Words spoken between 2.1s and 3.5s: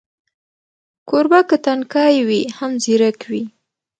وي، هم ځیرک وي.